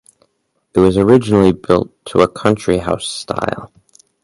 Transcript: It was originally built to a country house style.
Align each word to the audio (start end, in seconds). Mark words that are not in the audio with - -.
It 0.73 0.79
was 0.79 0.97
originally 0.97 1.51
built 1.51 1.91
to 2.05 2.21
a 2.21 2.27
country 2.27 2.79
house 2.79 3.07
style. 3.07 3.71